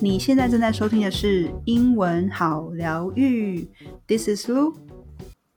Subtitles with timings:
[0.00, 3.68] 你现在正在收听的是英文好疗愈。
[4.08, 4.74] This is Lu。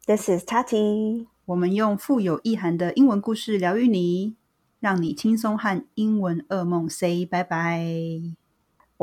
[0.05, 1.25] This is Tati。
[1.45, 4.35] 我们用富有意涵的英文故事疗愈你，
[4.79, 8.45] 让你轻松和英文噩梦 say 拜拜。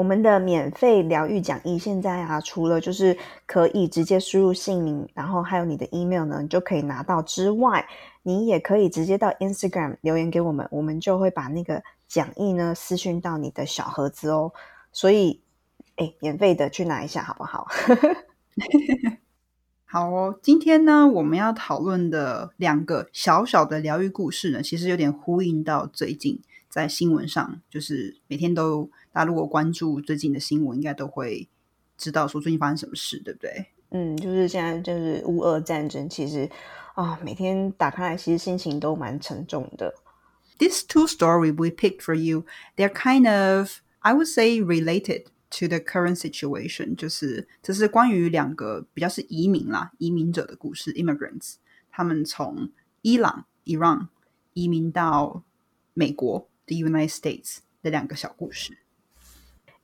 [0.03, 3.17] 我们的免费疗愈讲义现在啊，除了就是
[3.47, 7.87] 可以直接输入姓名，然后还有你的 email 呢，你就可以拿到之外，
[8.25, 14.53] 你也可以直接到 Instagram 留言给我们，我们就会把那个讲义呢私讯到你的小盒子哦。
[14.91, 15.41] 所以，
[15.95, 17.69] 哎，免费的去拿一下好不好？
[19.87, 26.41] 好哦，今天呢，我们要讨论的两个小小的疗愈故事呢，其实有点呼应到最近
[26.73, 31.47] 在新闻上，就是每天都大家如果关注最近的新闻，应该都会
[31.99, 33.67] 知道说最近发生什么事，对不对？
[33.91, 36.51] 嗯，就是现在就是乌俄战争，其实
[36.95, 39.95] 啊、每天打开来，其实心情都蛮沉重的。
[40.59, 42.47] These two story we picked for you,
[42.77, 46.97] they're kind of, I would say, related to the current situation.
[46.97, 51.57] 就是这是关于两个比较是移民啦，移民者的故事，immigrants，
[51.91, 52.71] 他们从
[53.03, 54.07] 伊朗 （Iran）
[54.55, 55.43] 移民到
[55.93, 58.78] 美国 （the United States） 的两个小故事。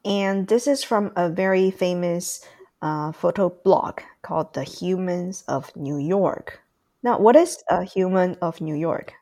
[0.04, 2.42] And this is from a very famous
[2.80, 6.60] uh, photo blog called The Humans of New York.
[7.02, 9.14] Now, what is a human of New York?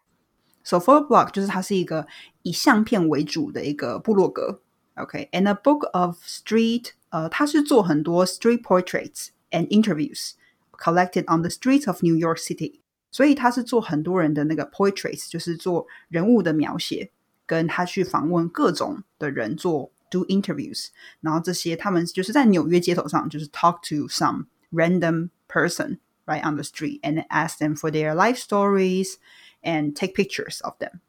[0.64, 2.08] So photo blog 就是它是一个
[2.44, 4.62] 以相片为主的一个部落格。
[4.96, 10.34] OK，and、a book of street，呃，它是做很多 street portraits and interviews
[10.78, 12.80] collected on the streets of New York City。
[13.12, 17.12] 所以他是做很多人的那个 portraits，就是做人物的描写，
[17.46, 20.88] 跟他去访问各种的人做 do interviews。
[21.20, 28.38] 然后这些他们就是在纽约街头上，就是 talk to some random person right on the street and ask them for their life
[28.38, 29.16] stories
[29.62, 31.00] and take pictures of them.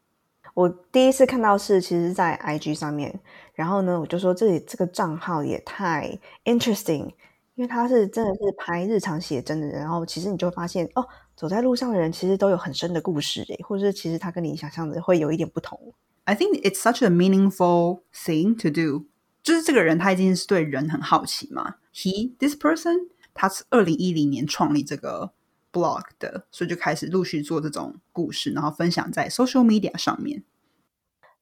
[0.55, 3.19] 我第一次看到是其实在 IG 上面，
[3.55, 7.07] 然后呢，我就说这里这个账号也太 interesting，
[7.55, 15.95] 因为他是真的是拍日常写真的人，然后其实你就会发现哦，走在路上的人其实都有很深的故事诶，或者是其实他跟你想象的会有一点不同。
[16.27, 19.07] I think it's such a meaningful thing to do.
[19.43, 21.75] 就是这个人他一定是对人很好奇嘛。
[21.93, 25.33] He this person 他是二零一零年创立这个
[25.73, 30.45] blog 的，所以就开始陆续做这种故事，然后分享在 social media 上面。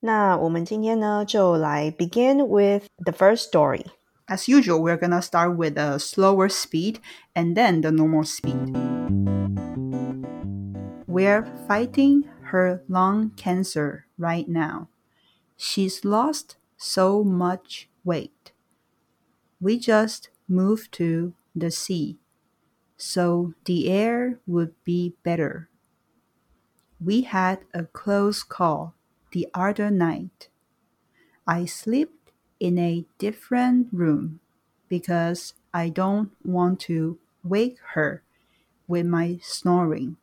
[0.00, 3.84] 那我们今天呢，就来 begin with the first story.
[4.26, 7.00] As usual, we're gonna start with a slower speed
[7.34, 8.74] and then the normal speed.
[11.06, 14.89] We're fighting her lung cancer right now.
[15.57, 18.53] She's lost so much weight.
[19.59, 22.19] We just moved to the sea,
[22.97, 25.69] so the air would be better.
[26.99, 28.95] We had a close call
[29.31, 30.49] the other night.
[31.47, 34.41] I slept in a different room
[34.89, 38.23] because I don't want to wake her
[38.87, 40.17] with my snoring.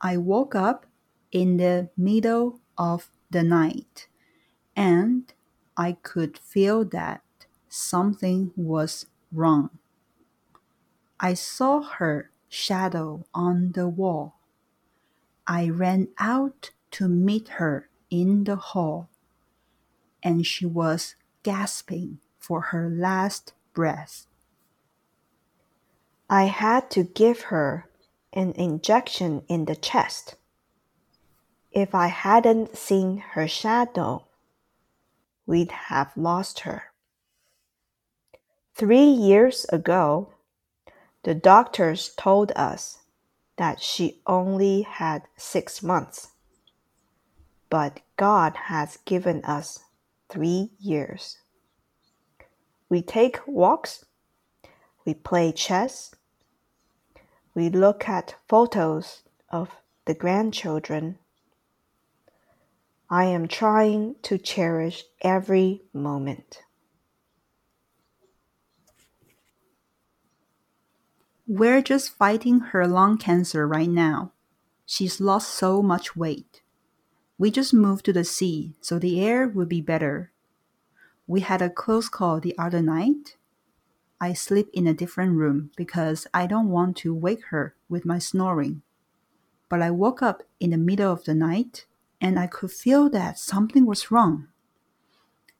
[0.00, 0.86] I woke up
[1.32, 4.08] in the middle of the night
[4.76, 5.32] and
[5.76, 7.22] I could feel that
[7.68, 9.78] something was wrong.
[11.20, 14.36] I saw her shadow on the wall.
[15.46, 19.08] I ran out to meet her in the hall,
[20.22, 24.26] and she was gasping for her last breath.
[26.30, 27.88] I had to give her
[28.36, 30.34] an injection in the chest.
[31.72, 34.26] If I hadn't seen her shadow,
[35.46, 36.92] we'd have lost her.
[38.74, 40.34] Three years ago,
[41.22, 42.98] the doctors told us
[43.56, 46.28] that she only had six months.
[47.70, 49.80] But God has given us
[50.28, 51.38] three years.
[52.90, 54.04] We take walks,
[55.06, 56.14] we play chess,
[57.56, 59.70] we look at photos of
[60.04, 61.18] the grandchildren.
[63.08, 66.60] I am trying to cherish every moment.
[71.48, 74.32] We're just fighting her lung cancer right now.
[74.84, 76.60] She's lost so much weight.
[77.38, 80.30] We just moved to the sea, so the air would be better.
[81.26, 83.36] We had a close call the other night.
[84.20, 88.18] I sleep in a different room because I don't want to wake her with my
[88.18, 88.82] snoring.
[89.68, 91.86] But I woke up in the middle of the night
[92.20, 94.48] and I could feel that something was wrong.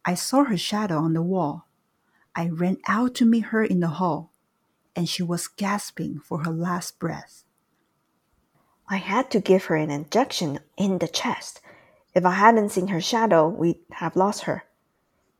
[0.04, 1.66] I saw her shadow on the wall.
[2.34, 4.30] I ran out to meet her in the hall,
[4.94, 7.44] and she was gasping for her last breath.
[8.88, 11.60] I had to give her an injection in the chest.
[12.14, 14.64] If I hadn't seen her shadow, we'd have lost her.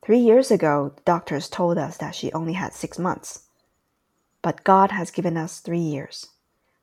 [0.04, 3.42] Three years ago, the doctors told us that she only had six months.
[4.42, 6.28] But God has given us three years.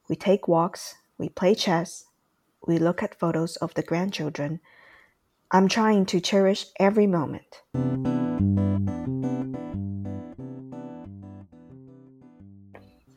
[0.09, 2.05] We take walks, we play chess,
[2.67, 4.61] we look at photos of the grandchildren.
[5.51, 7.63] I'm trying to cherish every moment.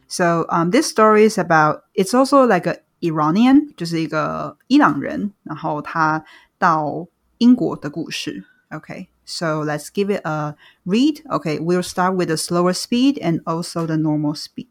[0.08, 1.84] So um, this story is about.
[1.94, 6.24] It's also like a Iranian，就是一个伊朗人，然后他
[6.58, 7.08] 到
[7.38, 8.46] 英国的故事。
[8.70, 10.55] Okay, so let's give it a
[10.87, 11.23] read.
[11.31, 14.69] Okay, we'll start with the slower speed and also the normal speed.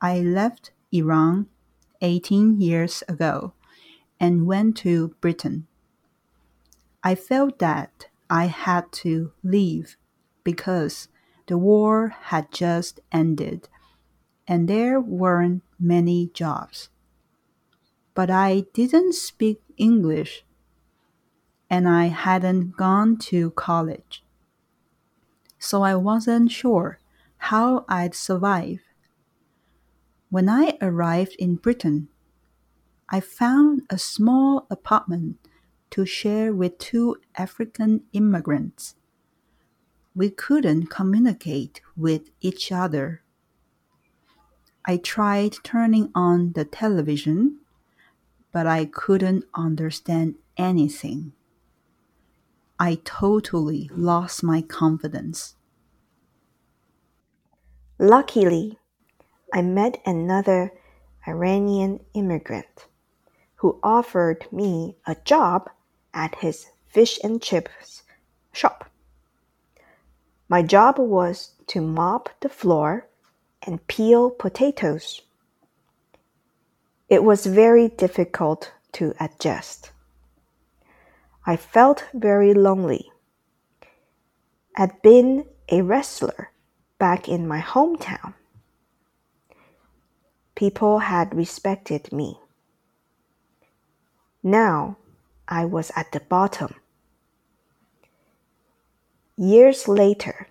[0.00, 1.46] I left Iran
[2.00, 3.52] 18 years ago
[4.18, 5.66] and went to Britain.
[7.04, 9.96] I felt that I had to leave
[10.42, 11.08] because
[11.46, 13.68] the war had just ended
[14.46, 16.88] and there weren't many jobs.
[18.14, 20.44] But I didn't speak English
[21.70, 24.22] and I hadn't gone to college.
[25.58, 26.98] So I wasn't sure
[27.38, 28.80] how I'd survive.
[30.30, 32.08] When I arrived in Britain,
[33.08, 35.38] I found a small apartment
[35.90, 38.94] to share with two African immigrants.
[40.14, 43.22] We couldn't communicate with each other
[44.88, 47.58] I tried turning on the television,
[48.52, 51.34] but I couldn't understand anything.
[52.80, 55.56] I totally lost my confidence.
[57.98, 58.78] Luckily,
[59.52, 60.72] I met another
[61.26, 62.86] Iranian immigrant
[63.56, 65.68] who offered me a job
[66.14, 68.04] at his fish and chips
[68.52, 68.88] shop.
[70.48, 73.08] My job was to mop the floor
[73.62, 75.22] and peel potatoes.
[77.08, 79.90] It was very difficult to adjust.
[81.48, 83.10] I felt very lonely.
[84.76, 86.50] I'd been a wrestler
[86.98, 88.34] back in my hometown.
[90.54, 92.38] People had respected me.
[94.42, 94.98] Now
[95.48, 96.74] I was at the bottom.
[99.38, 100.48] Years later,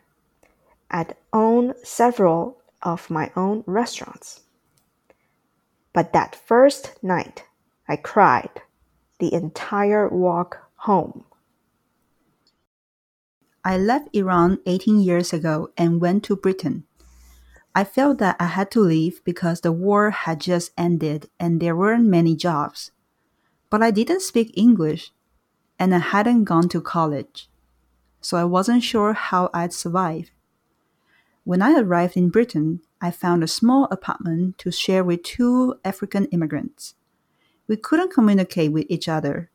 [0.90, 4.42] I'd owned several of my own restaurants.
[5.94, 7.44] But that first night,
[7.88, 8.64] I cried
[9.20, 11.26] the entire walk home.
[13.64, 16.86] I left Iran 18 years ago and went to Britain.
[17.76, 21.76] I felt that I had to leave because the war had just ended and there
[21.76, 22.92] weren't many jobs.
[23.70, 25.12] But I didn't speak English
[25.78, 27.50] and I hadn't gone to college,
[28.22, 30.32] so I wasn't sure how I'd survive.
[31.44, 36.26] When I arrived in Britain, I found a small apartment to share with two African
[36.26, 36.96] immigrants.
[37.68, 39.52] We couldn't communicate with each other.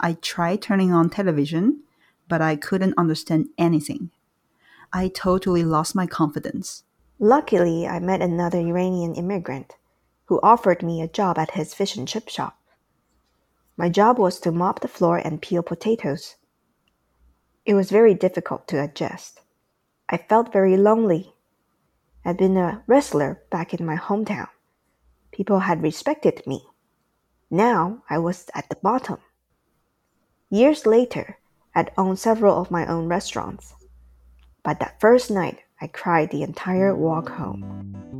[0.00, 1.82] I tried turning on television,
[2.28, 4.10] but I couldn't understand anything.
[4.92, 6.84] I totally lost my confidence.
[7.18, 9.76] Luckily, I met another Iranian immigrant
[10.26, 12.58] who offered me a job at his fish and chip shop.
[13.76, 16.36] My job was to mop the floor and peel potatoes.
[17.64, 19.40] It was very difficult to adjust.
[20.08, 21.34] I felt very lonely.
[22.24, 24.48] I'd been a wrestler back in my hometown.
[25.32, 26.66] People had respected me.
[27.50, 29.18] Now I was at the bottom.
[30.50, 31.36] Years later,
[31.74, 33.74] I'd owned several of my own restaurants.
[34.62, 38.17] But that first night, I cried the entire walk home.